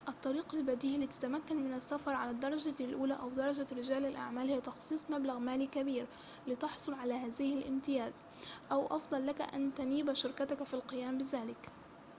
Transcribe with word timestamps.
الطريق 0.07 0.55
البديهي 0.55 0.97
لتتمكن 0.97 1.55
من 1.55 1.73
السفر 1.73 2.13
على 2.13 2.31
الدرجة 2.31 2.73
الأولى 2.79 3.13
أو 3.13 3.29
درجة 3.29 3.67
رجال 3.77 4.05
الأعمال 4.05 4.49
هي 4.49 4.61
تخصيص 4.61 5.11
مبلغ 5.11 5.37
مالي 5.39 5.67
كبير 5.67 6.07
لتحصل 6.47 6.93
على 6.93 7.13
هذا 7.13 7.43
الامتياز 7.45 8.23
أو 8.71 8.87
أفضل 8.95 9.27
لك 9.27 9.41
أن 9.41 9.73
تنيب 9.73 10.13
شركتك 10.13 10.63
في 10.63 10.73
القيام 10.73 11.17
بذلك 11.17 11.69